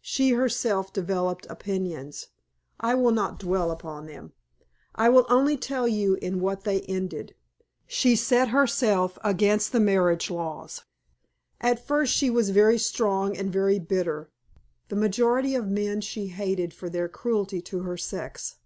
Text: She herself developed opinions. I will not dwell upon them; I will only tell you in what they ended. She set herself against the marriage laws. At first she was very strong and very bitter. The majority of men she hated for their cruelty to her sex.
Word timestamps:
She 0.00 0.30
herself 0.30 0.94
developed 0.94 1.46
opinions. 1.50 2.28
I 2.80 2.94
will 2.94 3.10
not 3.10 3.38
dwell 3.38 3.70
upon 3.70 4.06
them; 4.06 4.32
I 4.94 5.10
will 5.10 5.26
only 5.28 5.58
tell 5.58 5.86
you 5.86 6.14
in 6.22 6.40
what 6.40 6.64
they 6.64 6.80
ended. 6.88 7.34
She 7.86 8.16
set 8.16 8.48
herself 8.48 9.18
against 9.22 9.72
the 9.72 9.80
marriage 9.80 10.30
laws. 10.30 10.84
At 11.60 11.84
first 11.86 12.14
she 12.14 12.30
was 12.30 12.48
very 12.48 12.78
strong 12.78 13.36
and 13.36 13.52
very 13.52 13.78
bitter. 13.78 14.30
The 14.88 14.96
majority 14.96 15.54
of 15.54 15.68
men 15.68 16.00
she 16.00 16.28
hated 16.28 16.72
for 16.72 16.88
their 16.88 17.10
cruelty 17.10 17.60
to 17.60 17.80
her 17.82 17.98
sex. 17.98 18.56